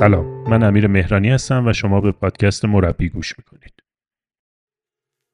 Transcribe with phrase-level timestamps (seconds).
[0.00, 0.48] سلام.
[0.48, 3.72] من امیر مهرانی هستم و شما به پادکست مربی گوش می‌کنید.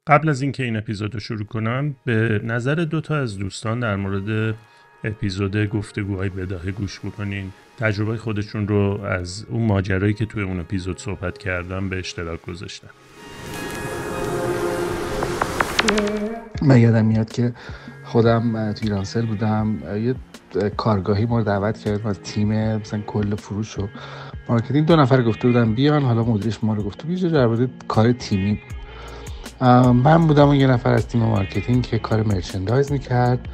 [0.07, 4.55] قبل از اینکه این اپیزود رو شروع کنم به نظر دوتا از دوستان در مورد
[5.05, 7.53] اپیزود گفتگوهای بداهه گوش بکنین.
[7.79, 12.89] تجربه خودشون رو از اون ماجرایی که توی اون اپیزود صحبت کردم به اشتراک گذاشتن
[16.63, 17.53] من یادم میاد که
[18.05, 19.79] خودم تو ایرانسل بودم.
[20.03, 20.15] یه
[20.77, 23.89] کارگاهی ما دعوت کردیم از تیم مثلا کل فروش و
[24.49, 28.53] marketing دو نفر گفته بودن بیان حالا مدیرش ما رو گفته بیجا در کار تیمی
[28.55, 28.77] بود.
[29.93, 33.49] من بودم یه نفر از تیم marketing که کار merchandise می‌کرد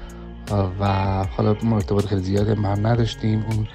[0.80, 0.84] و
[1.24, 3.45] حالا ما ارتباط خیلی زیاد هم نداشتیم.
[3.51, 3.66] اون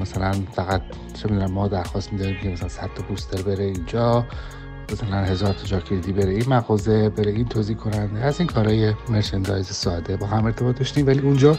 [0.00, 0.82] مثلا فقط
[1.14, 4.26] چه می‌دونم ما درخواست می‌دادیم که مثلا 100 تا پوستر بره اینجا.
[4.92, 8.20] مثلا هزار تا جاکلیدی بره این مغازه بره این توزیع کننده.
[8.20, 11.06] از این کارهای merchandise ساده با هم ارتباط داشتیم.
[11.06, 11.56] ولی اونجا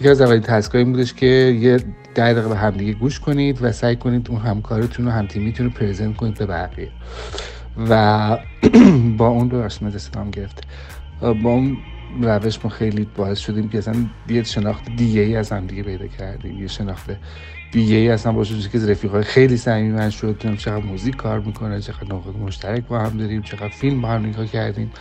[0.00, 1.76] یکی از اولین تسکایی بودش که یه
[2.14, 6.16] ده دقیقه به همدیگه گوش کنید و سعی کنید اون همکارتون و همتیمیتون رو پرزنت
[6.16, 6.90] کنید به بقیه.
[7.88, 8.36] و
[9.18, 10.64] با اون ببخشید من دستم گرفت.
[11.20, 11.76] با اون
[12.22, 13.94] روش ما خیلی باعث شدیم که اصلا
[14.28, 16.60] یه شناخت دیگه ای از هم دیگه پیدا کردیم.
[16.62, 17.10] یه شناخت
[17.72, 20.56] دیگه ای اصلا باشه که رفیقای خیلی صمیمی شد.
[20.58, 24.46] چقدر موزیک کار می‌کنه چقدر نقاط مشترک با هم داریم چقدر فیلم با هم نگاه
[24.46, 24.92] کردیم.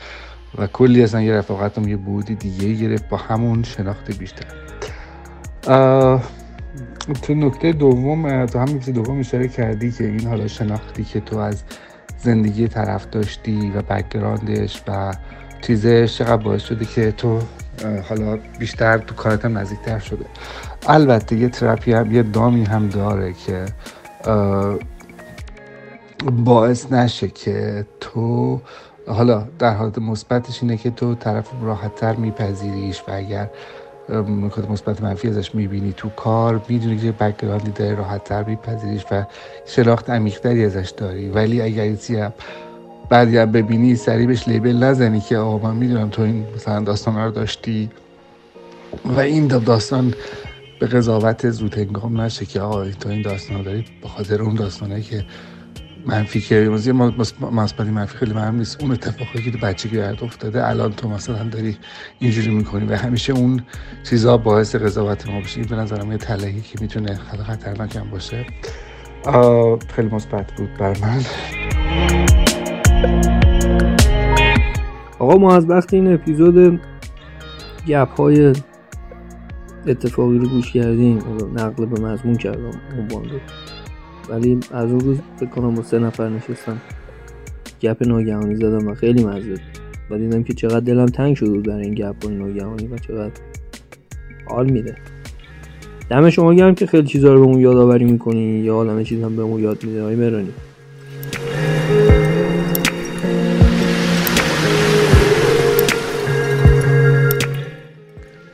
[0.58, 4.46] و کلی اصلا یه رفاقتم یه بعدی دیگه گرفت با همون شناخت بیشتر.
[7.22, 11.38] تو نکته دوم تو هم نکته دوم اشاره کردی که این حالا شناختی که تو
[11.38, 11.64] از
[12.18, 15.16] زندگی طرف داشتی و background ش و
[15.62, 17.40] چیزش چقدر باعث شده که تو
[18.10, 20.26] حالا بیشتر تو کارت هم نزدیکتر شده.
[20.88, 23.66] البته یه trap ی هم یه دامی هم داره که
[26.32, 28.62] باعث نشه که تو
[29.08, 33.50] حالا در حالت مثبتش اینه که تو طرف راحتتر میپذیریش و اگر
[34.10, 39.24] نکات مثبت منفی ازش می‌بینی تو کار می‌دونی که بکگراندی داره راحت تر میپذیریش و
[39.66, 41.30] شناخت عمیقتری ازش داری.
[41.30, 42.32] ولی اگر یه
[43.10, 47.16] بعدی هم ببینی سریع بهش لیبل نزنی که آقا من می‌دونم تو این مثلا داستان
[47.16, 47.90] رو داشتی.
[49.06, 50.14] و این داستان
[50.80, 55.02] به قضاوت زود هنگام نشه که آقا تو این داستان داری به خاطر اون داستانه
[55.02, 55.26] که
[56.06, 56.70] منفی که
[57.58, 58.82] مثبتی منفی خیلی مهم نیست.
[58.82, 61.78] اون اتفاقی که بچگی برات افتاده الان تو مثلا داری
[62.20, 63.62] اینجوری می‌کنی و همیشه اون
[64.10, 67.16] چیزها باعث قضاوت ما بشه به نظرم یه تلهی که می‌تونه
[67.48, 68.46] خطرناک هم باشه.
[69.96, 71.26] خیلی مثبت بود بر من.
[75.20, 76.82] آقا ما از وقتی این اپیزود
[77.88, 78.54] گپ های
[79.88, 81.20] اتفاقی رو گوش کردیم.
[81.56, 83.40] نقل به مضمون کردم عنوان رو
[84.30, 86.78] ولی از اون روز فکر کنم سه نفر نشستم.
[87.82, 89.56] گپ ناگهانی زدم و خیلی مزه
[90.12, 93.32] و دیدم که چقدر دلم تنگ شده بود برای این گپ های ناگهانی و چقدر
[94.50, 94.96] حال میده.
[96.10, 99.36] دم شما گرم که خیلی چیزا رو به اون یادآوری می‌کنی یا همه چیز هم
[99.36, 100.04] به اون یاد میده.
[100.04, 100.54] های مرانی.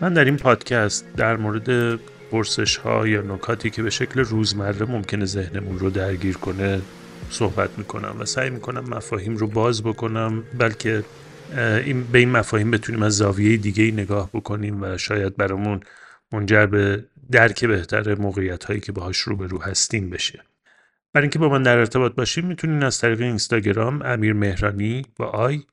[0.06, 2.00] من در این پادکست در مورد
[2.32, 6.82] پرسش ها یا نکاتی که به شکل روزمره ممکنه ذهنمون رو درگیر کنه
[7.30, 11.04] صحبت می‌کنم و سعی می‌کنم مفاهیم رو باز بکنم بلکه
[11.58, 15.80] این به این مفاهیم بتونیم از زاویه دیگه ای نگاه بکنیم و شاید برامون
[16.32, 20.40] منجر به درک بهتر موقعیت هایی که باهاش رو هستیم بشه.
[21.14, 25.64] برای اینکه با من در ارتباط باشیم می‌تونین از طریق اینستاگرام امیر مهرانی با آی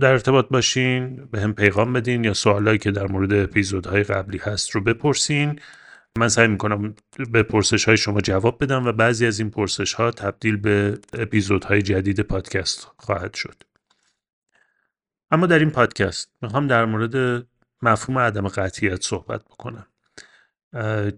[0.00, 4.70] در ارتباط باشین به هم پیغام بدین یا سوالایی که در مورد اپیزودهای قبلی هست
[4.70, 5.60] رو بپرسین.
[6.18, 6.94] من سعی می‌کنم
[7.30, 11.82] به پرسش های شما جواب بدم و بعضی از این پرسش ها تبدیل به اپیزودهای
[11.82, 13.62] جدید پادکست خواهد شد.
[15.30, 17.46] اما در این پادکست می‌خوام در مورد
[17.82, 19.86] مفهوم عدم قطعیت صحبت بکنم.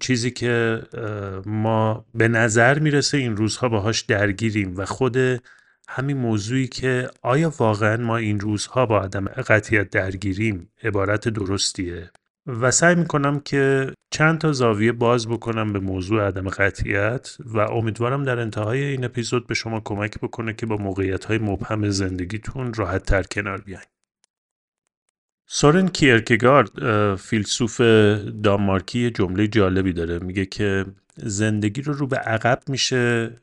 [0.00, 0.82] چیزی که
[1.46, 5.16] ما به نظر می‌رسه این روزها باهاش درگیریم و خود
[5.88, 12.10] همین موضوعی که آیا واقعا ما این روزها با عدم قطعیت درگیریم عبارت درستیه
[12.46, 18.24] و سعی می‌کنم که چند تا زاویه باز بکنم به موضوع عدم قطعیت و امیدوارم
[18.24, 23.04] در انتهای این اپیزود به شما کمک بکنه که با موقعیت های مبهم زندگیتون راحت
[23.04, 23.84] تر کنار بیاین.
[25.48, 26.70] سورن کیرکگارد
[27.16, 27.80] فیلسوف
[28.42, 30.84] دانمارکی جمله جالبی داره میگه که
[31.16, 33.36] زندگی رو رو به عقب میشه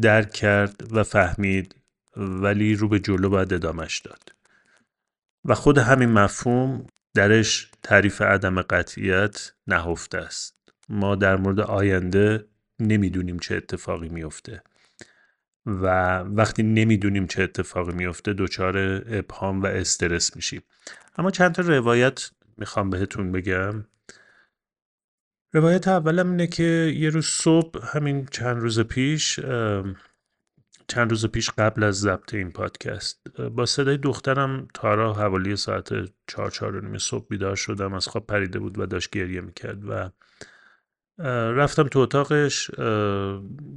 [0.00, 1.81] درک کرد و فهمید
[2.16, 4.32] ولی رو به جلو باید ادامش داد.
[5.44, 10.58] و خود همین مفهوم درش تعریف عدم قطعیت نهفته است.
[10.88, 12.44] ما در مورد آینده
[12.80, 14.62] نمی‌دونیم چه اتفاقی میفته
[15.66, 15.86] و
[16.18, 20.62] وقتی نمی‌دونیم چه اتفاقی میفته دچار ابهام و استرس میشیم.
[21.16, 23.84] اما چند تا روایت می‌خوام بهتون بگم.
[25.52, 29.40] روایت اولم اینه که یه روز صبح همین چند روز پیش
[30.88, 35.92] چند روز پیش قبل از ضبط این پادکست با صدای دخترم تارا حوالی ساعت
[36.26, 40.10] چهار چهار نیم صبح بیدار شدم از خواب پریده بود و داشت گریه می‌کرد و
[41.52, 42.70] رفتم تو اتاقش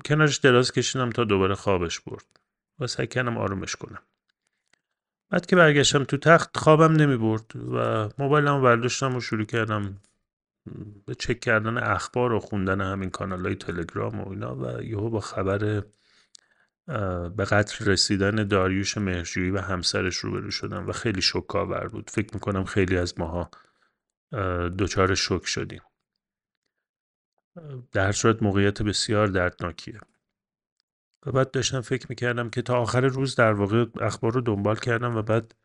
[0.05, 2.25] کنارش دراز کشیدم تا دوباره خوابش برد
[2.79, 4.01] و سعی کردم آرومش کنم.
[5.29, 9.97] بعد که برگشتم تو تخت خوابم نمی برد و موبایلم برداشتم و شروع کردم
[11.05, 15.19] به چک کردن اخبار و خوندن همین کانال های تلگرام و اینا و یهو با
[15.19, 15.83] خبر
[17.35, 22.09] به قتل رسیدن داریوش مهرجویی و همسرش روبرو شدم و خیلی شکاور بود.
[22.09, 23.51] فکر می‌کنم خیلی از ماها
[24.79, 25.81] دچار شک شدیم.
[27.91, 29.99] در صورت موقعیت بسیار دردناکیه.
[31.25, 35.15] و بعد داشتم فکر می‌کردم که تا آخر روز در واقع اخبار رو دنبال کردم
[35.15, 35.55] و بعد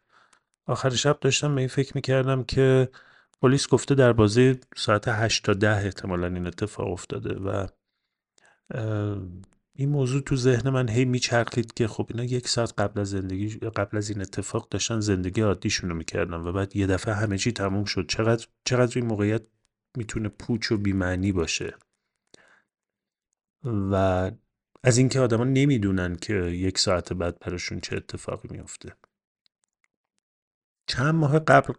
[0.67, 2.89] آخر شب داشتم به این فکر می‌کردم که
[3.43, 7.67] پلیس گفته در بازه ساعت 8 تا ده احتمالا این اتفاق افتاده و
[9.75, 13.49] این موضوع تو ذهن من هی میچرخید که خب اینا یک ساعت قبل از زندگی
[13.49, 17.53] قبل از این اتفاق داشتن زندگی عادیشون رو می‌کردن و بعد یه دفعه همه چی
[17.53, 18.07] تموم شد.
[18.09, 19.43] چقدر چقدر این موقعیت
[19.97, 21.75] می‌تونه پوچ و بیمعنی باشه؟
[23.65, 23.95] و
[24.83, 28.97] از اینکه آدما نمی‌دونن که یک ساعت بعد براشون چه اتفاقی میفته
[30.87, 31.73] چند ماه قبل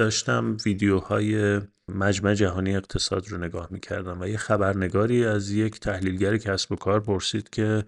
[0.00, 6.72] داشتم ویدیوهای مجمع جهانی اقتصاد رو نگاه می‌کردم و یه خبرنگاری از یک تحلیلگر کسب
[6.72, 7.84] و کار پرسید که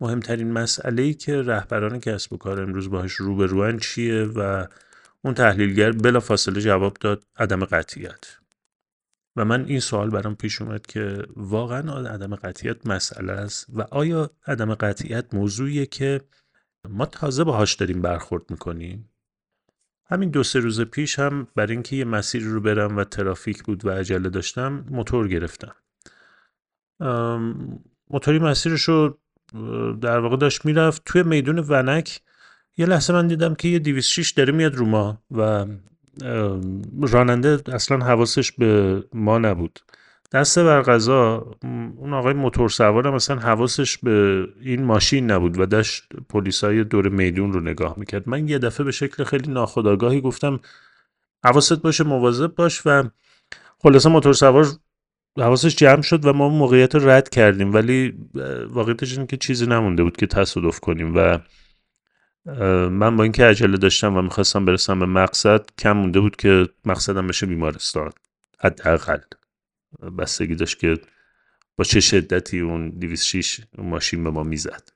[0.00, 4.66] مهمترین مسئله که رهبران کسب و کار امروز باهاش روبروان چیه و
[5.22, 8.36] اون تحلیلگر بلا فاصله جواب داد عدم قطیت
[9.36, 14.30] و من این سوال برام پیش اومد که واقعا عدم قطعیت مسئله است و آیا
[14.46, 16.20] عدم قطعیت موضوعیه که
[16.88, 19.13] ما تازه باهاش داریم برخورد می‌کنیم؟
[20.06, 23.84] همین دو سه روز پیش هم برای اینکه یه مسیری رو برم و ترافیک بود
[23.86, 25.74] و عجله داشتم موتور گرفتم.
[28.10, 29.18] موتوری مسیرش رو
[30.00, 32.20] در واقع داشت می‌رفت توی میدون ونک.
[32.76, 35.66] یه لحظه من دیدم که یه 206 داره میاد رو ما و
[37.00, 39.78] راننده اصلا حواسش به ما نبود.
[40.34, 41.46] دسته بر غذا
[41.96, 47.52] اون آقای موتور سوار مثلا حواسش به این ماشین نبود و داشت پلیسای دور میدون
[47.52, 48.28] رو نگاه می‌کرد.
[48.28, 50.60] من یه دفعه به شکل خیلی ناخداگاهی گفتم
[51.44, 53.04] حواست باشه مواظب باش و
[53.78, 54.66] خلاصه موتور سوار
[55.38, 57.74] حواسش جمع شد و ما موقعیت رو رد کردیم.
[57.74, 58.14] ولی
[58.68, 61.38] واقعیتش این که چیزی نمونده بود که تصادف کنیم و
[62.88, 67.26] من با اینکه عجله داشتم و می‌خواستم برسم به مقصد کم مونده بود که مقصدم
[67.26, 68.12] بشه بیمارستان
[68.60, 69.18] حداقل.
[70.18, 70.98] بستگی داشت که
[71.76, 74.88] با چه شدتی اون 206 ماشین به ما می‌زد.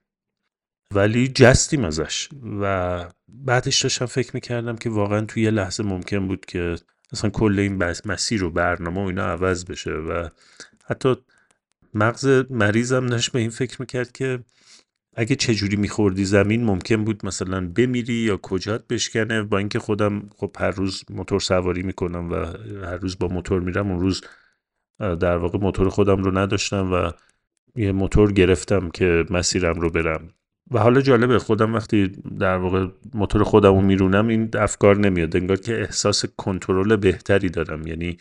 [0.95, 2.29] ولی جستیم ازش
[2.61, 6.77] و بعدش داشتم فکر می‌کردم که واقعا توی یه لحظه ممکن بود که
[7.13, 10.29] اصلا کل این مسیر و برنامه و اینا عوض بشه و
[10.85, 11.15] حتی
[11.95, 14.45] مغز مریضم داشت به این فکر می‌کرد که
[15.17, 19.43] اگه چجوری میخوردی زمین ممکن بود مثلا بمیری یا کجات بشکنه.
[19.43, 22.35] با اینکه خودم خب هر روز موتور سواری می‌کنم و
[22.87, 24.21] هر روز با موتور میرم اون روز
[24.99, 27.11] در واقع موتور خودم رو نداشتم و
[27.77, 30.31] یه موتور گرفتم که مسیرم رو برم.
[30.71, 32.07] و حالا جالبه خودم وقتی
[32.39, 35.37] در واقع موتور خودم رو میرونم این افکار نمیاد.
[35.37, 37.87] انگار که احساس کنترل بهتری دارم.
[37.87, 38.17] یعنی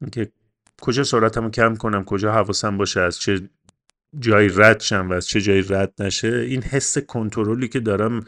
[0.00, 0.32] اینکه
[0.80, 3.40] کجا سرعتم رو کم کنم کجا حواسم باشه از چه
[4.18, 8.24] جایی رد شم و از چه جایی رد نشه این حس کنترلی که دارم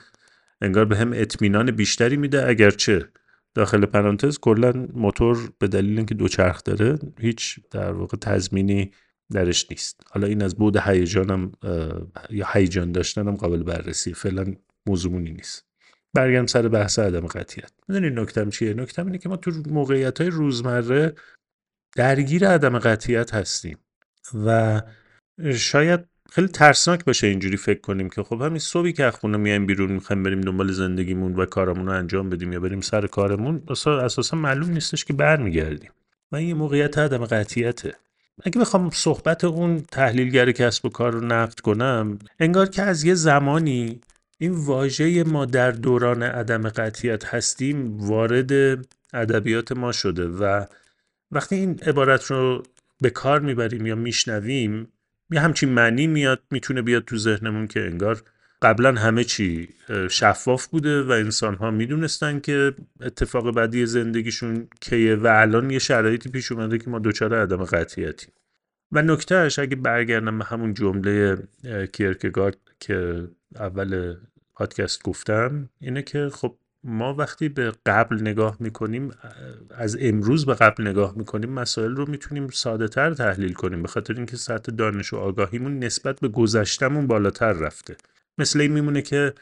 [0.61, 2.49] انگار به هم اطمینان بیشتری میده.
[2.49, 3.09] اگرچه
[3.54, 8.90] داخل پرانتز کلا موتور به دلیل اینکه دو چرخ داره هیچ در واقع تضمینی
[9.32, 10.00] درش نیست.
[10.11, 11.52] حالا این از بود هیجانم
[12.30, 14.14] یا هیجان داشتنم قابل بررسی.
[14.14, 14.54] فعلا
[14.87, 15.66] موضوعونی نیست.
[16.14, 20.30] برگردم سر بحث عدم قطیت می‌دونی نکتم چیه؟ نکتم اینه که ما تو موقعیت های
[20.30, 21.14] روزمره
[21.97, 23.78] درگیر عدم قطیت هستیم
[24.44, 24.82] و
[25.54, 26.00] شاید
[26.35, 29.93] خیلی ترسناک باشه اینجوری فکر کنیم که خب همین صبحی که از خونه میایم بیرون
[29.93, 34.71] می‌خوایم بریم دنبال زندگیمون و کارمون رو انجام بدیم یا بریم سر کارمون اساسا معلوم
[34.71, 35.91] نیستش که برمیگردیم.
[36.33, 37.95] و این موقعیت عدم قطعیته.
[38.45, 43.15] اگه بخوام صحبت اون تحلیلگر کسب و کار رو نقد کنم انگار که از یه
[43.15, 44.01] زمانی
[44.39, 48.53] این واژه ما در دوران عدم قطعیت هستیم وارد
[49.12, 50.65] ادبیات ما شده و
[51.31, 52.62] وقتی این عبارت رو
[53.01, 54.89] به کار می‌بریم یا میشنویم
[55.33, 58.23] یه همچین معنی میاد می‌تونه بیاد تو ذهنمون که انگار
[58.62, 59.69] قبلا همه چی
[60.11, 66.29] شفاف بوده و انسان ها می‌دونستن که اتفاق بعدی زندگیشون کیه و الان یه شرایطی
[66.31, 68.27] پیش اومده که ما دوچاره عدم قطعیتی
[68.93, 71.37] و نکتهش اگه برگردم به همون جمله
[71.93, 74.17] کیرکگارد که اول
[74.55, 79.11] پادکست گفتم اینه که خب ما وقتی به قبل نگاه می‌کنیم
[79.71, 84.15] از امروز به قبل نگاه می‌کنیم مسائل رو می‌تونیم ساده تر تحلیل کنیم به خاطر
[84.15, 87.97] اینکه سطح دانش و آگاهیمون نسبت به گذشتمون بالاتر رفته.
[88.39, 89.35] مثل این میمونه که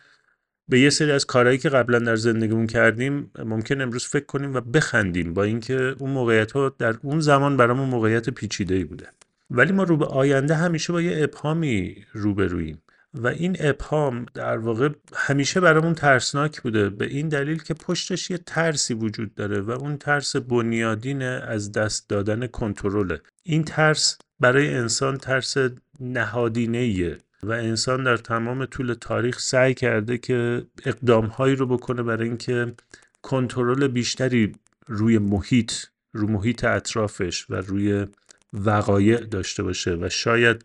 [0.68, 4.60] به یه سری از کارهایی که قبلا در زندگیمون کردیم ممکن امروز فکر کنیم و
[4.60, 9.06] بخندیم با اینکه اون موقعیت ها در اون زمان برامون موقعیت پیچیده ای بوده.
[9.50, 12.82] ولی ما رو به آینده همیشه با یه ابهامی روبرویم
[13.14, 18.38] و این ابهام در واقع همیشه برامون ترسناک بوده به این دلیل که پشتش یه
[18.38, 23.20] ترسی وجود داره و اون ترس بنیادین از دست دادن کنترله.
[23.42, 25.56] این ترس برای انسان ترس
[26.00, 32.74] نهادینه و انسان در تمام طول تاریخ سعی کرده که اقدامهایی رو بکنه برای اینکه
[33.22, 34.52] کنترل بیشتری
[34.86, 35.72] روی محیط
[36.12, 38.06] رو محیط اطرافش و روی
[38.52, 40.64] وقایع داشته باشه و شاید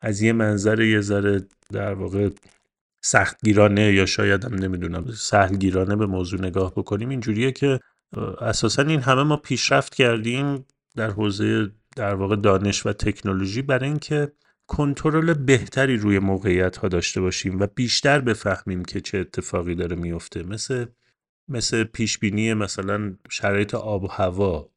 [0.00, 2.30] از یه منظر یه ذره در واقع
[3.00, 7.08] سختگیرانه یا شاید هم نمی‌دونم سهلگیرانه به موضوع نگاه بکنیم.
[7.08, 7.80] اینجوریه که
[8.40, 10.64] اساسا این همه ما پیشرفت کردیم
[10.96, 14.32] در حوزه در واقع دانش و تکنولوژی برای اینکه
[14.66, 20.42] کنترل بهتری روی موقعیت ها داشته باشیم و بیشتر بفهمیم که چه اتفاقی داره میفته
[20.42, 20.86] مثل
[21.48, 24.70] مثل پیش بینی مثلا شرایط آب و هوا.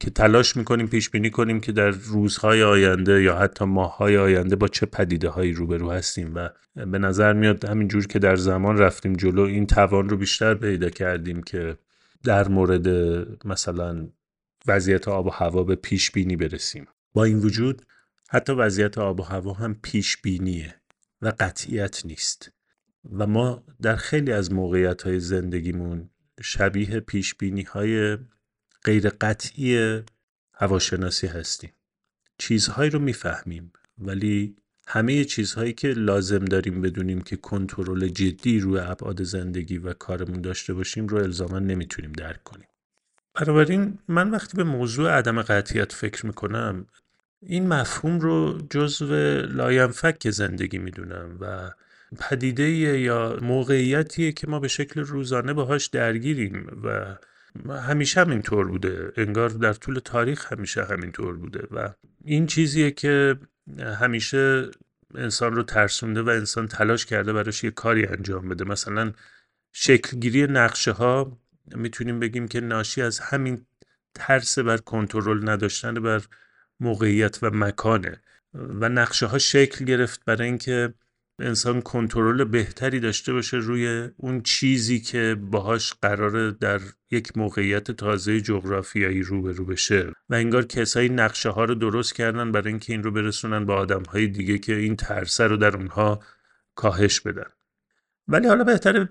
[0.00, 4.68] که تلاش می‌کنیم پیش بینی کنیم که در روزهای آینده یا حتی ماههای آینده با
[4.68, 9.42] چه پدیده هایی روبرو هستیم و به نظر میاد همینجور که در زمان رفتیم جلو
[9.42, 11.76] این توان رو بیشتر پیدا کردیم که
[12.24, 12.88] در مورد
[13.46, 14.08] مثلا
[14.66, 16.86] وضعیت آب و هوا به پیش بینی برسیم.
[17.12, 17.82] با این وجود
[18.28, 20.74] حتی وضعیت آب و هوا هم پیش بینیه
[21.22, 22.52] و قطعیت نیست
[23.12, 26.10] و ما در خیلی از موقعیت های زندگیمون
[26.42, 28.18] شبیه پیش بینی های
[28.84, 30.00] غیر قطعی
[30.54, 31.72] هواشناسی هستیم.
[32.38, 39.22] چیزهایی رو می‌فهمیم ولی همه چیزهایی که لازم داریم بدونیم که کنترل جدی روی ابعاد
[39.22, 42.68] زندگی و کارمون داشته باشیم رو الزاما نمی‌تونیم درک کنیم.
[43.34, 46.86] بنابراین من وقتی به موضوع عدم قطعیت فکر می‌کنم
[47.42, 49.06] این مفهوم رو جزو
[49.40, 51.70] لاینفک زندگی می‌دونم و
[52.20, 57.16] پدیده یا موقعیتیه که ما به شکل روزانه باهاش درگیریم و
[57.70, 59.12] همیشه همینطور بوده.
[59.16, 61.88] انگار در طول تاریخ همیشه همینطور بوده و
[62.24, 63.38] این چیزیه که
[64.00, 64.70] همیشه
[65.14, 68.64] انسان رو ترسونده و انسان تلاش کرده براش یه کاری انجام بده.
[68.64, 69.12] مثلا
[69.72, 71.38] شکلگیری نقشه ها
[71.74, 73.66] می‌تونیم بگیم که ناشی از همین
[74.14, 76.22] ترس بر کنترل نداشتن بر
[76.80, 78.20] موقعیت و مکانه
[78.54, 80.94] و نقشه ها شکل گرفت برای اینکه
[81.38, 88.40] انسان کنترل بهتری داشته باشه روی اون چیزی که باهاش قراره در یک موقعیت تازه
[88.40, 90.12] جغرافیایی روبرو بشه.
[90.30, 94.02] و انگار کسایی نقشه ها رو درست کردن برای اینکه این رو برسونن با آدم
[94.02, 96.22] های دیگه که این ترسه رو در اونها
[96.74, 97.50] کاهش بدن.
[98.28, 99.08] ولی حالا بهتره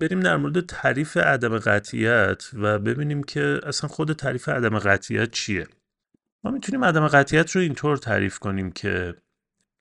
[0.00, 5.66] بریم در مورد تعریف عدم قطعیت و ببینیم که اصلا خود تعریف عدم قطعیت چیه.
[6.44, 9.14] ما می‌تونیم عدم قطعیت رو اینطور تعریف کنیم که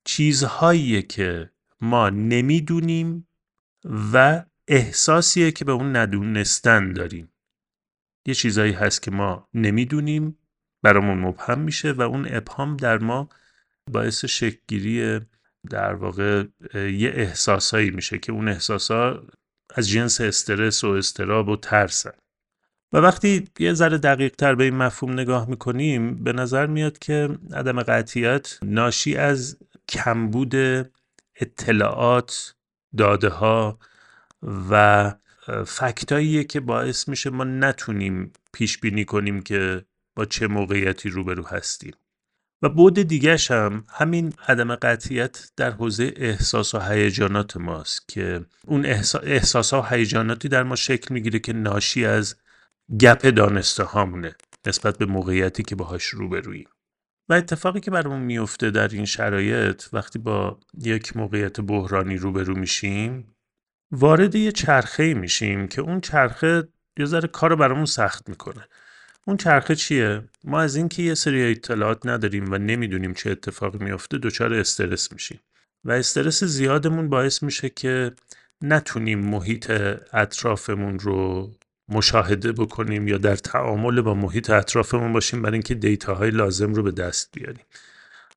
[0.03, 1.50] چیزهایی که
[1.85, 3.27] ما نمی‌دونیم
[4.13, 7.33] و احساسیه که به اون ندونستن داریم.
[8.27, 10.37] یه چیزایی هست که ما نمی‌دونیم
[10.83, 13.29] برامون مبهم میشه و اون ابهام در ما
[13.91, 15.19] باعث شکلگیری
[15.69, 19.23] در واقع یه احساسایی میشه که اون احساسا
[19.75, 22.11] از جنس استرس و استراب و ترسن
[22.93, 27.29] و وقتی یه ذره دقیق تر به این مفهوم نگاه می‌کنیم به نظر میاد که
[27.53, 29.57] عدم قطعیت ناشی از
[29.89, 30.55] کمبود
[31.35, 32.55] اطلاعات
[32.97, 33.79] داده ها
[34.69, 35.13] و
[35.67, 41.93] فکتاییه که باعث میشه ما نتونیم پیش بینی کنیم که با چه موقعیتی روبرو هستیم.
[42.61, 48.85] و بود دیگهش هم همین عدم قطعیت در حوزه احساس و هیجانات ماست که اون
[49.23, 52.35] احساس و هیجاناتی در ما شکل می‌گیره که ناشی از
[52.99, 54.35] گپ دانسته هامونه
[54.67, 56.67] نسبت به موقعیتی که باهاش روبروییم.
[57.29, 63.36] و اتفاقی که برامون میفته در این شرایط وقتی با یک موقعیت بحرانی روبرو میشیم
[63.91, 66.67] وارد یه چرخه میشیم که اون چرخه
[67.00, 68.67] یه ذره کار برامون سخت می‌کنه.
[69.27, 74.17] اون چرخه چیه؟ ما از اینکه یه سری اطلاعات نداریم و نمی‌دونیم چه اتفاقی میفته
[74.17, 75.39] دچار استرس میشیم.
[75.84, 78.12] و استرس زیادمون باعث میشه که
[78.62, 79.72] نتونیم محیط
[80.13, 81.51] اطرافمون رو
[81.89, 86.91] مشاهده بکنیم یا در تعامل با محیط اطرافمون باشیم برای اینکه دیتاهای لازم رو به
[86.91, 87.65] دست بیاریم.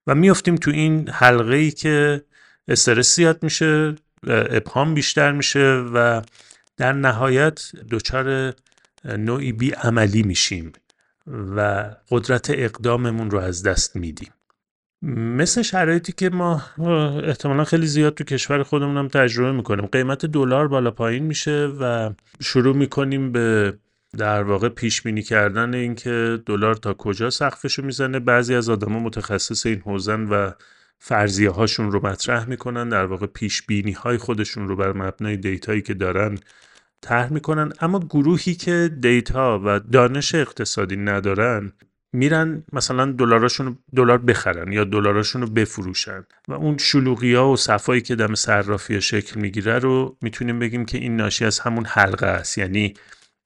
[0.06, 2.24] و میافتیم تو این حلقه ای که
[2.68, 3.94] استرس زیاد میشه
[4.26, 6.22] ابهام بیشتر میشه و
[6.76, 8.54] در نهایت دچار
[9.04, 10.72] نوعی بی عملی میشیم
[11.56, 14.32] و قدرت اقداممون رو از دست میدیم.
[15.02, 16.62] مثل شرایطی که ما
[17.24, 19.86] احتمالا خیلی زیاد تو کشور خودمون هم تجربه می‌کنیم.
[19.86, 23.74] قیمت دلار بالا پایین میشه و شروع می‌کنیم به
[24.18, 28.18] در واقع پیش بینی کردن اینکه دلار تا کجا سقفشو می‌زنه.
[28.18, 30.50] بعضی از آدما متخصص این حوزن و
[30.98, 35.82] فرضیه هاشون رو مطرح می‌کنن در واقع پیش بینی های خودشون رو بر مبنای دیتایی
[35.82, 36.38] که دارن
[37.00, 37.72] طرح می‌کنن.
[37.80, 41.72] اما گروهی که دیتا و دانش اقتصادی ندارن
[42.12, 46.24] میرن مثلا دلاراشون دلار بخرن یا دلاراشون رو بفروشن.
[46.48, 50.98] و اون شلوغی ها و صفایی که دم صرافی شکل می‌گیره رو می‌تونیم بگیم که
[50.98, 52.58] این ناشی از همون حلقه است.
[52.58, 52.94] یعنی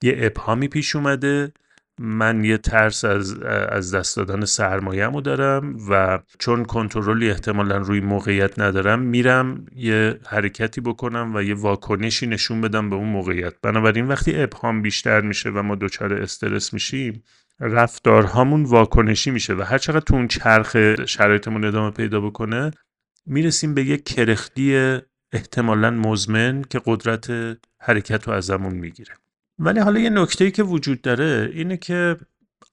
[0.02, 1.52] یه ابهامی پیش اومده.
[1.98, 8.58] من یه ترس از, از دست دادن سرمایه‌مو دارم و چون کنترلی احتمالا روی موقعیت
[8.58, 13.54] ندارم میرم یه حرکتی بکنم و یه واکنشی نشون بدم به اون موقعیت.
[13.62, 17.22] بنابراین وقتی ابهام بیشتر میشه و ما دچار استرس میشیم
[17.62, 22.70] رفتارهامون واکنشی میشه و هر چقدر تو اون چرخ شرایطمون ادامه پیدا بکنه
[23.26, 24.98] می‌رسیم به یک کرختی
[25.32, 27.30] احتمالا مزمن که قدرت
[27.80, 29.14] حرکت رو ازمون می‌گیره.
[29.58, 32.16] ولی حالا یه نکته که وجود داره اینه که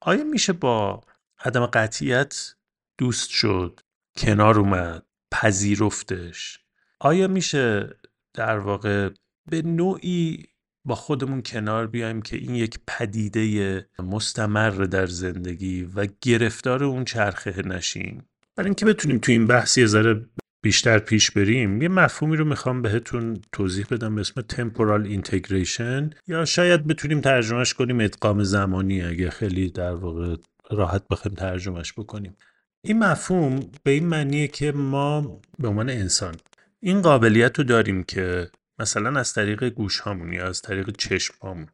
[0.01, 1.01] آیا میشه با
[1.46, 2.55] عدم قطعیت
[2.98, 3.79] دوست شد
[4.17, 6.60] کنار اومد پذیرفتش؟
[7.00, 7.89] آیا میشه
[8.34, 9.10] در واقع
[9.50, 10.49] به نوعی
[10.86, 17.62] با خودمون کنار بیایم که این یک پدیده مستمر در زندگی و گرفتار اون چرخه
[17.67, 18.24] نشیم.
[18.55, 20.25] برای اینکه بتونیم تو این بحث یه ذره
[20.62, 26.15] بیشتر پیش بریم یه مفهومی رو می‌خوام بهتون توضیح بدم به اسم temporal integration.
[26.27, 30.36] یا شاید بتونیم ترجمهش کنیم ادغام زمانی اگه خیلی در واقع
[30.71, 32.36] راحت بخوایم ترجمهش بکنیم.
[32.81, 36.36] این مفهوم به این معنیه که ما به عنوان انسان
[36.79, 41.67] این قابلیت رو داریم که مثلا از طریق گوش هامون یا از طریق چشم هامون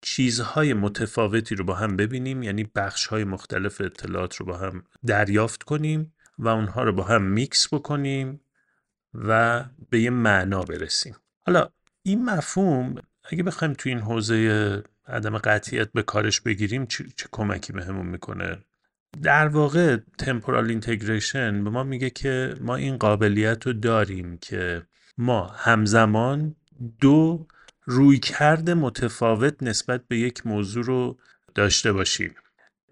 [0.00, 5.62] چیزهای متفاوتی رو با هم ببینیم یعنی بخش های مختلف اطلاعات رو با هم دریافت
[5.62, 8.40] کنیم و اونها رو با هم میکس بکنیم
[9.14, 11.16] و به یه معنا برسیم.
[11.46, 11.68] حالا
[12.02, 12.94] این مفهوم
[13.24, 18.58] اگه بخوایم تو این حوزه عدم قطعیت به کارش بگیریم چه, چه کمکی بهمون می‌کنه؟
[19.22, 24.82] در واقع temporal integration به ما میگه که ما این قابلیت رو داریم که
[25.18, 26.56] ما همزمان
[27.00, 27.46] دو
[27.84, 31.18] رویکرد متفاوت نسبت به یک موضوع رو
[31.54, 32.34] داشته باشیم.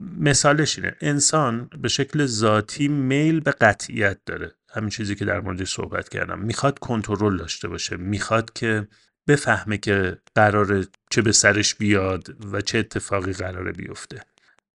[0.00, 4.52] مثالش اینه انسان به شکل ذاتی میل به قطعیت داره.
[4.70, 6.38] همین چیزی که در موردش صحبت کردم.
[6.38, 7.96] می‌خواد کنترل داشته باشه.
[7.96, 8.88] می‌خواد که
[9.28, 14.22] بفهمه که قراره چه به سرش بیاد و چه اتفاقی قراره بیفته.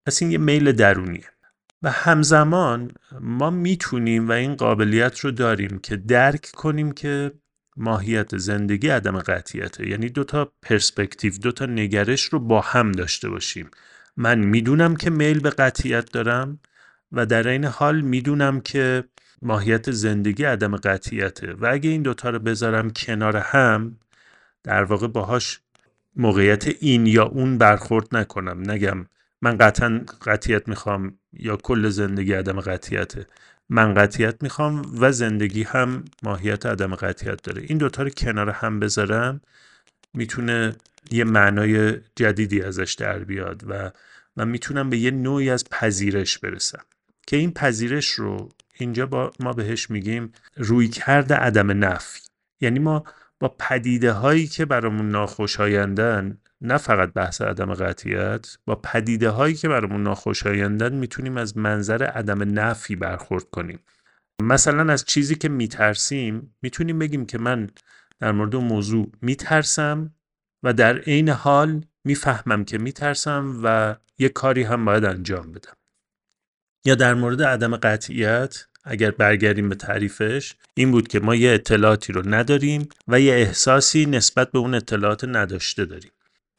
[0.06, 1.30] پس این یه میل درونیه.
[1.84, 7.32] و همزمان ما می‌تونیم و این قابلیت رو داریم که درک کنیم که
[7.78, 9.90] ماهیت زندگی عدم قطعیته.
[9.90, 13.70] یعنی دوتا پرسپکتیو دوتا نگرش رو با هم داشته باشیم.
[14.18, 16.60] من می‌دونم که میل به قطعیت دارم
[17.12, 19.04] و در این حال می‌دونم که
[19.42, 21.54] ماهیت زندگی عدم قطعیته.
[21.54, 23.98] و اگه این دوتا رو بذارم کنار هم
[24.64, 25.60] در واقع باهاش
[26.16, 28.72] موقعیت این یا اون برخورد نکنم.
[28.72, 29.06] نگم
[29.42, 33.28] من قطعا قطیت می‌خوام یا کل زندگی عدم قطیته
[33.70, 37.62] من قطیت می‌خوام و زندگی هم ماهیت عدم قطیت داره.
[37.68, 39.42] این دوتا رو کنار هم بذارم
[40.14, 40.76] می‌تونه
[41.12, 43.92] یه معنای جدیدی ازش در بیاد و
[44.36, 46.84] من می‌تونم به یه نوعی از پذیرش برسم.
[47.28, 52.22] که این پذیرش رو اینجا با ما بهش میگیم روی کرده عدم نفی.
[52.62, 53.04] یعنی ما
[53.40, 59.70] با پدیده هایی که برامون ناخوشایندن نه فقط بحث عدم قطیت با پدیده هایی که
[59.70, 63.80] برامون ناخوشایندن می‌تونیم از منظر عدم نفی برخورد کنیم.
[64.42, 67.70] مثلا از چیزی که میترسیم می‌تونیم بگیم که من
[68.20, 70.14] در مورد موضوع میترسم
[70.64, 75.74] و در عین حال می‌فهمم که میترسم و یه کاری هم باید انجام بدم.
[76.86, 82.14] یا در مورد عدم قطعیت اگر برگردیم به تعریفش این بود که ما یه اطلاعاتی
[82.14, 86.12] رو نداریم و یه احساسی نسبت به اون اطلاعات نداشته داریم.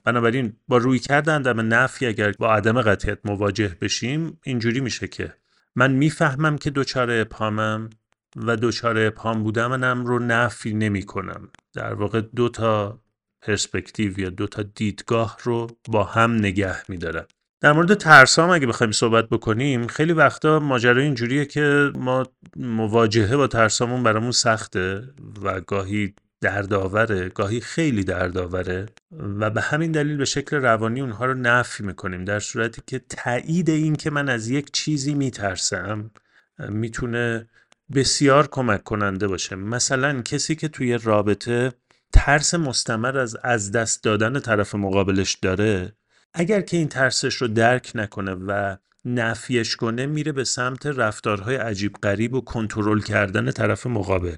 [0.05, 5.35] بنابراین با روی کردن عدم نفی اگر با عدم قطعیت مواجه بشیم اینجوری میشه که
[5.77, 7.91] من می‌فهمم که دوچار ابهامم
[8.37, 13.01] و دوچار ابهام بودمم رو نفی نمی کنم در واقع دو تا
[13.43, 17.27] پرسپکتیو یا دو تا دیدگاه رو با هم نگه میدارم.
[17.61, 23.47] در مورد ترسام اگه بخوایم صحبت بکنیم خیلی وقتا ماجرا اینجوریه که ما مواجهه با
[23.47, 25.03] ترسامون برامون سخته
[25.43, 31.35] و گاهی دردآوره گاهی خیلی دردآوره و به همین دلیل به شکل روانی اونها رو
[31.35, 36.11] نفی می‌کنیم در صورتی که تایید این که من از یک چیزی میترسم
[36.59, 37.49] می‌تونه
[37.95, 39.57] بسیار کمک کننده باشه.
[39.57, 41.73] مثلا کسی که توی رابطه
[42.13, 45.93] ترس مستمر از از دست دادن طرف مقابلش داره
[46.35, 51.93] اگر که این ترسش رو درک نکنه و نفیش کنه میره به سمت رفتارهای عجیب
[52.03, 54.37] غریب و کنترل کردن طرف مقابل.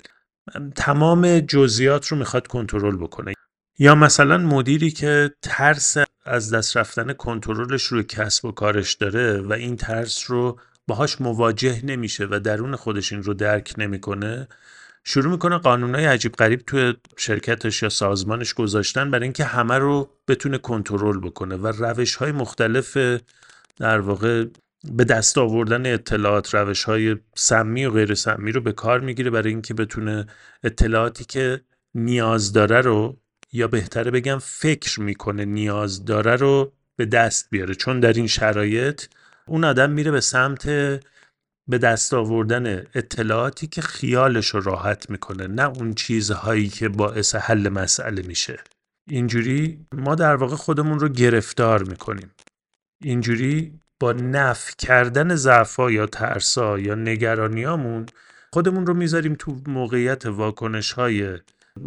[0.77, 3.33] تمام جزئیات رو می‌خواد کنترل بکنه.
[3.79, 9.53] یا مثلا مدیری که ترس از دست رفتن کنترلش روی کسب و کارش داره و
[9.53, 14.49] این ترس رو باهاش مواجه نمیشه و درون خودش این رو درک نمی‌کنه
[15.05, 20.59] شروع می‌کنه قانونهای عجیب غریب توی شرکتش یا سازمانش گذاشتن برای اینکه همه رو بتونه
[20.59, 22.97] کنترل بکنه و روش های مختلف
[23.77, 24.45] در واقع
[24.85, 29.51] به دست آوردن اطلاعات روش های سمی و غیر سمی رو به کار می‌گیره برای
[29.51, 30.27] اینکه بتونه
[30.63, 31.61] اطلاعاتی که
[31.95, 33.17] نیاز داره رو
[33.53, 37.75] یا بهتره بگم فکر می‌کنه نیاز داره رو به دست بیاره.
[37.75, 39.05] چون در این شرایط
[39.47, 40.67] اون آدم میره به سمت
[41.69, 47.69] به دست آوردن اطلاعاتی که خیالش رو راحت می‌کنه نه اون چیزهایی که باعث حل
[47.69, 48.59] مسئله میشه.
[49.09, 52.31] اینجوری ما در واقع خودمون رو گرفتار می‌کنیم.
[53.03, 58.07] اینجوری با نف کردن ضعفا یا ترسا یا نگرانیامون
[58.53, 61.39] خودمون رو می‌ذاریم تو موقعیت واکنش های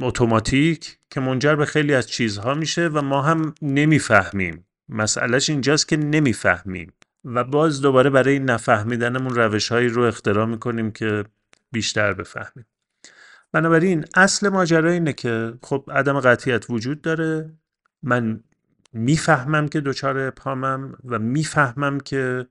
[0.02, 4.66] اتوماتیک که منجر به خیلی از چیزها میشه و ما هم نمی‌فهمیم.
[4.90, 6.94] مسئلهش اینجاست که نمی‌فهمیم.
[7.26, 11.24] و باز دوباره برای نفهمیدنمون روش هایی رو اختراع می‌کنیم که
[11.72, 12.66] بیشتر بفهمیم.
[13.52, 17.54] بنابراین اصل ماجرا اینه که خب عدم قطعیت وجود داره.
[18.04, 18.44] من
[18.96, 22.48] می‌فهمم که دچار ابهامم و می‌فهمم که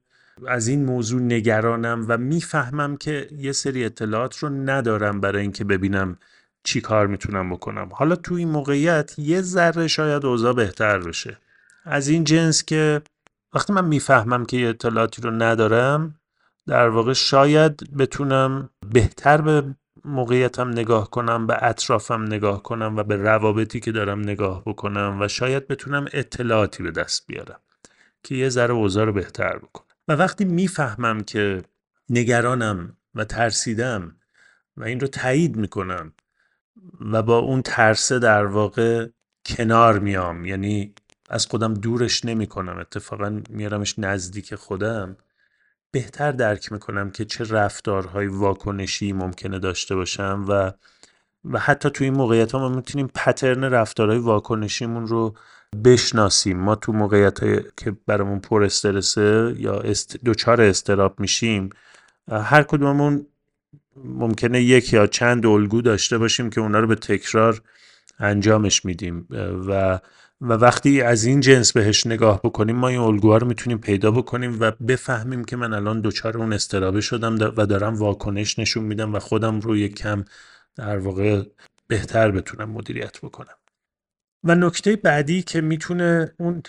[0.49, 6.17] از این موضوع نگرانم و می‌فهمم که یه سری اطلاعات رو ندارم برای اینکه ببینم
[6.65, 7.89] چی کار می‌تونم بکنم.
[7.93, 11.39] حالا تو این موقعیت یه ذره شاید اوضاع بهتر بشه.
[11.85, 13.03] از این جنس که
[13.55, 16.15] وقتی من می‌فهمم که یه اطلاعاتی رو ندارم
[16.67, 23.17] در واقع شاید بتونم بهتر به موقعیتم نگاه کنم به اطرافم نگاه کنم و به
[23.17, 27.61] روابطی که دارم نگاه بکنم و شاید بتونم اطلاعاتی به دست بیارم
[28.23, 29.87] که یه ذره اوضاع رو بهتر بکنم.
[30.09, 31.63] و وقتی می‌فهمم که
[32.11, 34.17] نگرانم و ترسیدم
[34.77, 36.13] و این رو تایید می‌کنم
[37.01, 39.09] و با اون ترسه در واقع
[39.47, 40.95] کنار میام یعنی
[41.31, 45.17] از خودم دورش نمی کنم اتفاقا میارمش نزدیک خودم
[45.95, 50.73] بهتر درک می‌کنم که چه رفتارهای واکنشی ممکنه داشته باشم و
[51.45, 55.35] و حتی تو این موقعیت ها ما می‌تونیم پترن رفتارهای واکنشیمون رو
[55.85, 56.59] بشناسیم.
[56.59, 61.71] ما تو موقعیت های که برامون پر استرسه یا است دوچار استراب میشیم
[62.29, 63.27] هر کدوممون
[64.05, 67.63] ممکنه یک یا چند الگو داشته باشیم که اونا رو به تکرار
[68.19, 69.27] انجامش میدیم.
[69.69, 70.01] و
[70.41, 74.57] و وقتی از این جنس بهش نگاه بکنیم ما این الگوها رو می‌تونیم پیدا بکنیم
[74.61, 79.19] و بفهمیم که من الان دچار اون استرابه شدم و دارم واکنش نشون میدم و
[79.19, 80.25] خودم رو یک کم
[80.77, 81.43] در واقع
[81.87, 83.55] بهتر بتونم مدیریت بکنم.
[84.47, 86.63] و نکته بعدی که می‌تونه اون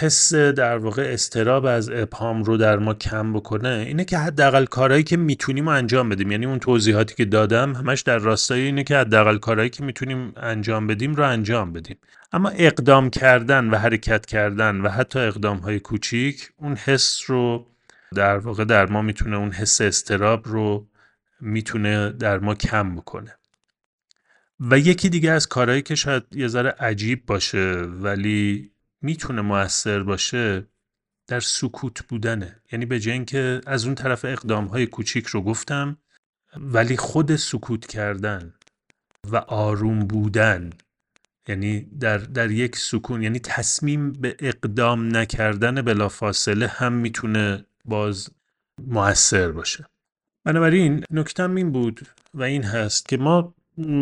[0.00, 5.02] حس در واقع استراب از ابهام رو در ما کم بکنه اینه که حداقل کارهایی
[5.02, 6.30] که می‌تونیم انجام بدیم.
[6.30, 10.86] یعنی اون توضیحاتی که دادم همش در راستای اینه که حداقل کارهایی که می‌تونیم انجام
[10.86, 11.96] بدیم رو انجام بدیم.
[12.32, 17.66] اما اقدام کردن و حرکت کردن و حتی اقدام های کوچیک اون حس رو
[18.14, 20.88] در واقع در ما می‌تونه اون حس استراب رو
[21.40, 23.38] می‌تونه در ما کم بکنه.
[24.60, 30.66] و یکی دیگه از کارهایی که شاید یه ذره عجیب باشه ولی می‌تونه موثر باشه
[31.26, 32.60] در سکوت بودنه.
[32.72, 35.98] یعنی به جای اینکه از اون طرف اقدام های کوچیک رو گفتم
[36.56, 38.54] ولی خود سکوت کردن
[39.30, 40.70] و آروم بودن
[41.48, 48.30] یعنی در, در یک سکون یعنی تصمیم به اقدام نکردن بلافاصله هم می‌تونه باز
[48.86, 49.86] موثر باشه.
[50.44, 52.00] بنابراین نکتم این بود
[52.34, 53.54] و این هست که ما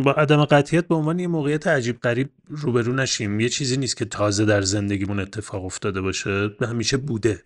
[0.05, 3.41] با عدم قطعیت به عنوان یه موقعیت عجیب غریب روبرو نشیم.
[3.41, 6.49] یه چیزی نیست که تازه در زندگیمون اتفاق افتاده باشه.
[6.49, 7.43] به همیشه بوده.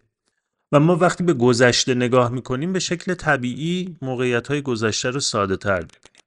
[0.72, 5.56] و ما وقتی به گذشته نگاه می‌کنیم به شکل طبیعی موقعیت های گذشته رو ساده
[5.56, 6.22] تر ببینیم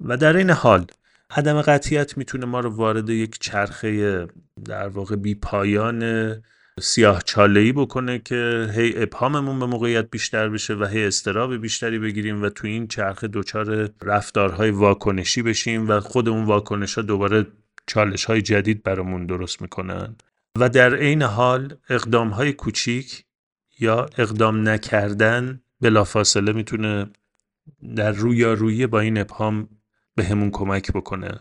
[0.00, 0.86] و در این حال
[1.30, 4.26] عدم قطعیت می‌تونه ما رو وارد یک چرخه
[4.64, 6.34] در واقع بی پایان
[6.80, 11.98] سیاه چاله ای بکنه که هی ابهاممون به موقعیت بیشتر بشه و هی استراب بیشتری
[11.98, 17.46] بگیریم و تو این چرخه دچار رفتارهای واکنشی بشیم و خود اون واکنش ها دوباره
[17.86, 20.16] چالش های جدید برامون درست می‌کنن.
[20.58, 23.24] و در عین حال اقدام های کوچیک
[23.78, 27.06] یا اقدام نکردن بلافاصله می‌تونه
[27.96, 29.68] در روی با این ابهام
[30.18, 31.40] به همون کمک بکنه.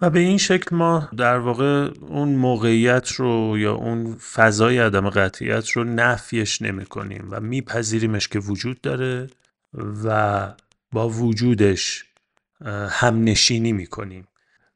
[0.00, 5.68] و به این شکل ما در واقع اون موقعیت رو یا اون فضای عدم قطعیت
[5.70, 9.26] رو نفیش نمی کنیم و میپذیریمش که وجود داره
[10.04, 10.48] و
[10.92, 12.04] با وجودش
[12.90, 14.26] هم نشینی می کنیم.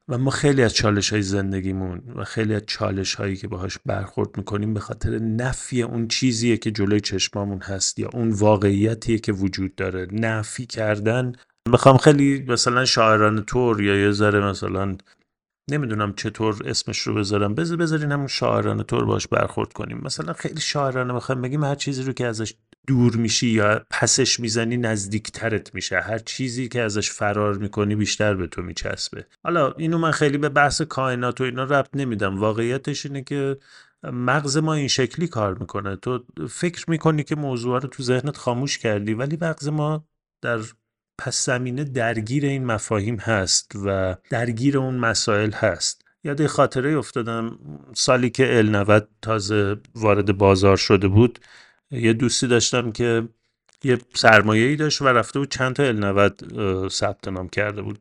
[0.07, 4.37] و ما خیلی از چالش های زندگیمون و خیلی از چالش هایی که باهاش برخورد
[4.37, 9.75] می‌کنیم به خاطر نفی اون چیزیه که جلوی چشمامون هست یا اون واقعیتیه که وجود
[9.75, 10.07] داره.
[10.11, 11.33] نفی کردن
[11.69, 14.97] می‌خوام خیلی مثلا شاعران طور یا یه ذره مثلا
[15.71, 17.55] نمی‌دونم چطور اسمش رو بذارم.
[17.55, 20.01] بذار بذارین همون شاعرانه طور باش برخورد کنیم.
[20.03, 22.53] مثلا خیلی شاعرانه می‌خوایم بگیم هر چیزی رو که ازش
[22.87, 25.99] دور میشی یا پسش می‌زنی نزدیکترت میشه.
[25.99, 29.25] هر چیزی که ازش فرار می‌کنی بیشتر به تو میچسبه.
[29.43, 32.39] حالا اینو من خیلی به بحث کائنات و اینا ربط نمیدم.
[32.39, 33.57] واقعیتش اینه که
[34.03, 35.95] مغز ما این شکلی کار می‌کنه.
[35.95, 40.05] تو فکر می‌کنی که موضوع رو تو ذهنت خاموش کردی ولی مغز ما
[40.43, 40.59] در
[41.17, 46.05] پس زمینه درگیر این مفاهیم هست و درگیر اون مسائل هست.
[46.23, 47.59] یاد خاطره افتادم.
[47.93, 51.39] سالی که ال 90 تازه وارد بازار شده بود
[51.91, 53.27] یه دوستی داشتم که
[53.83, 57.99] یه سرمایه ای داشت و رفته بود چند تا ال 90 ثبت نام کرده بود.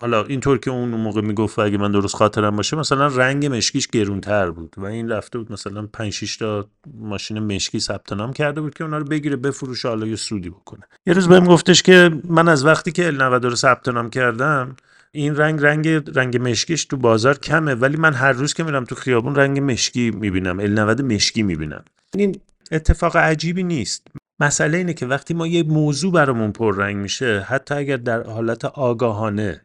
[0.00, 4.50] حالا اینطور که اون موقع می‌گفت اگه من درست خاطرم باشه مثلا رنگ مشکیش گرونتر
[4.50, 8.74] بود و این رفته بود مثلا 5 6 تا ماشین مشکی ثبت نام کرده بود
[8.74, 10.82] که اونا رو بگیره بفروشه حالا یه سودی بکنه.
[11.06, 14.76] یه روز بهم گفتش که من از وقتی که ال 90 رو ثبت نام کردم
[15.12, 18.94] این رنگ رنگ رنگ مشکیش تو بازار کمه ولی من هر روز که میرم تو
[18.94, 21.84] خیابون رنگ مشکی می‌بینم ال 90 مشکی می‌بینم.
[22.14, 22.40] این
[22.72, 24.06] اتفاق عجیبی نیست.
[24.40, 29.62] مسئله اینه که وقتی ما یه موضوع برامون پررنگ میشه حتی اگر در حالت آگاهانه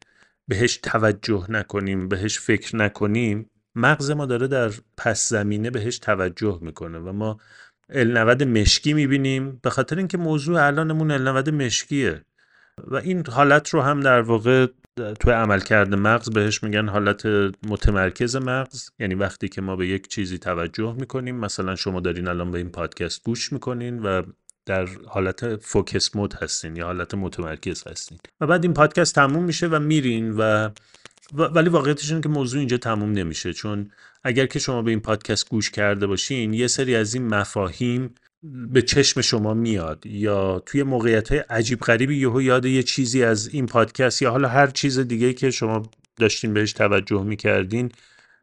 [0.47, 6.99] بهش توجه نکنیم بهش فکر نکنیم مغز ما داره در پس زمینه بهش توجه می‌کنه
[6.99, 7.39] و ما
[7.89, 12.21] النود مشکی می‌بینیم به خاطر اینکه موضوع الانمون النود مشکیه.
[12.77, 14.67] و این حالت رو هم در واقع
[15.19, 17.25] تو عمل کرده مغز بهش میگن حالت
[17.67, 18.89] متمرکز مغز.
[18.99, 22.69] یعنی وقتی که ما به یک چیزی توجه می‌کنیم مثلا شما دارین الان به این
[22.69, 24.23] پادکست گوش می‌کنین و
[24.65, 28.17] در حالت فوکس مود هستین یا حالت متمرکز هستین.
[28.41, 30.69] و بعد این پادکست تموم میشه و میرین و
[31.33, 33.53] ولی واقعیتش اینه که موضوع اینجا تموم نمیشه.
[33.53, 33.91] چون
[34.23, 38.81] اگر که شما به این پادکست گوش کرده باشین یه سری از این مفاهیم به
[38.81, 43.65] چشم شما میاد یا توی موقعیت های عجیب غریبی یهو یاد یه چیزی از این
[43.65, 45.83] پادکست یا حالا هر چیز دیگه که شما
[46.17, 47.91] داشتین بهش توجه می‌کردین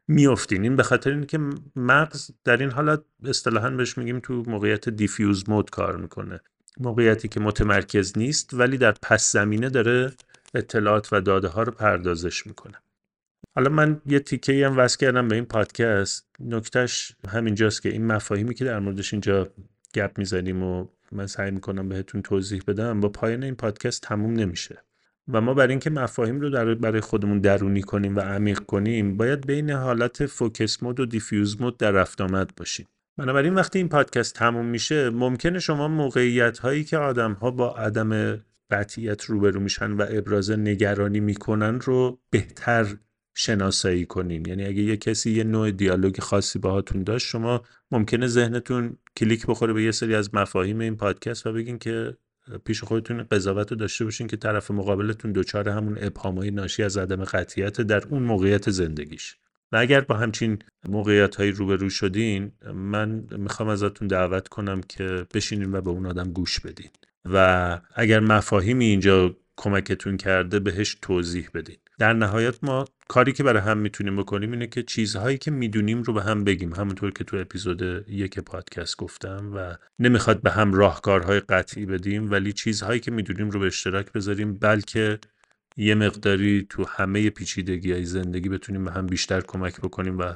[0.09, 0.63] میافتین.
[0.63, 1.39] این به خاطر اینکه
[1.75, 6.39] مغز در این حالت اصطلاحا بهش میگیم تو موقعیت دیفیوز مود کار می‌کنه.
[6.79, 10.11] موقعیتی که متمرکز نیست ولی در پس زمینه داره
[10.53, 12.75] اطلاعات و داده ها رو پردازش می‌کنه.
[13.55, 16.27] حالا من یه تیکه هم وصل کردم به این پادکست.
[16.39, 19.47] نکتهش همینجاست که این مفاهیمی که در موردش اینجا
[19.93, 24.77] گپ می‌زنیم و من سعی می‌کنم بهتون توضیح بدم با پایان این پادکست تموم نمیشه.
[25.33, 29.47] و ما برای اینکه مفاهیم رو در برای خودمون درونی کنیم و عمیق کنیم باید
[29.47, 32.87] بین حالت focus mode و diffuse mode در رفت آمد باشیم.
[33.17, 38.39] بنابراین وقتی این پادکست تموم میشه ممکنه شما موقعیت هایی که آدم ها با عدم
[38.71, 42.85] قطعیت روبرو میشن و ابراز نگرانی می‌کنن رو بهتر
[43.35, 44.45] شناسایی کنین.
[44.47, 47.61] یعنی اگه یه کسی یه نوع دیالوگ خاصی باهاتون داشت شما
[47.91, 52.17] ممکنه ذهنتون کلیک بخوره به یه سری از مفاهیم این پادکست و بگین که
[52.65, 57.23] پیش خودتون قضاوت رو داشته باشین که طرف مقابلتون دچار همون ابهامای ناشی از عدم
[57.23, 59.37] قطعیت در اون موقعیت زندگیش.
[59.71, 65.75] و اگر با همچین موقعیت هایی روبرو شدین من می‌خوام ازتون دعوت کنم که بشینین
[65.75, 66.89] و به اون آدم گوش بدین.
[67.25, 71.77] و اگر مفاهیمی اینجا کمکتون کرده بهش توضیح بدین.
[71.99, 76.13] در نهایت ما کاری که برای هم می‌تونیم بکنیم اینه که چیزهایی که می‌دونیم رو
[76.13, 76.73] به هم بگیم.
[76.73, 82.53] همونطور که تو اپیزود یک پادکست گفتم و نمی‌خواد به هم راهکارهای قطعی بدیم ولی
[82.53, 85.19] چیزهایی که می‌دونیم رو به اشتراک بذاریم بلکه
[85.77, 90.33] یه مقداری تو همه پیچیدگی های زندگی بتونیم به هم بیشتر کمک بکنیم و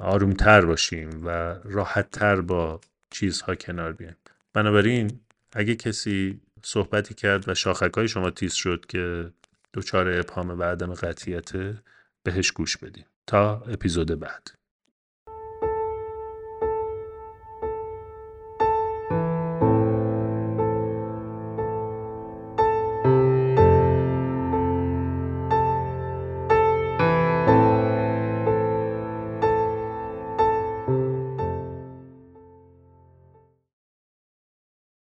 [0.00, 1.28] آرومتر باشیم و
[1.64, 4.16] راحتتر با چیزها کنار بیایم.
[4.52, 5.20] بنابراین
[5.52, 9.30] اگه کسی صحبتی کرد و شاخک های شما تیز شد که
[9.74, 10.94] دچار ابهام و عدم
[12.22, 13.06] بهش گوش بدیم.
[13.26, 14.59] تا اپیزود بعد.